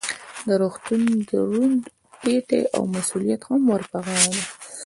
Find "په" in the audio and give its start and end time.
3.91-3.97